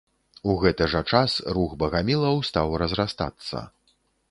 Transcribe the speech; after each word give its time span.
У 0.53 0.53
гэты 0.61 0.87
жа 0.93 1.01
час 1.17 1.35
рух 1.59 1.75
багамілаў 1.85 2.41
стаў 2.49 2.73
разрастацца. 2.85 3.57